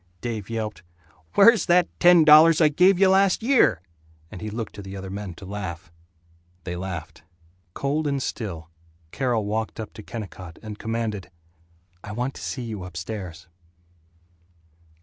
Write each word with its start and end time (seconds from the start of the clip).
Dave 0.19 0.49
yelped, 0.49 0.81
"Where's 1.35 1.67
that 1.67 1.87
ten 1.99 2.23
dollars 2.23 2.59
I 2.59 2.69
gave 2.69 2.97
you 2.97 3.09
last 3.11 3.43
year?" 3.43 3.83
and 4.31 4.41
he 4.41 4.49
looked 4.49 4.73
to 4.73 4.81
the 4.81 4.97
other 4.97 5.11
men 5.11 5.35
to 5.35 5.45
laugh. 5.45 5.91
They 6.63 6.75
laughed. 6.75 7.21
Cold 7.75 8.07
and 8.07 8.19
still, 8.19 8.71
Carol 9.11 9.45
walked 9.45 9.79
up 9.79 9.93
to 9.93 10.01
Kennicott 10.01 10.57
and 10.63 10.79
commanded, 10.79 11.29
"I 12.03 12.13
want 12.13 12.33
to 12.33 12.41
see 12.41 12.63
you 12.63 12.83
upstairs." 12.83 13.47